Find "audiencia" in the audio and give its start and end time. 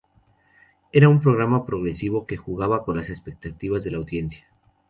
3.97-4.47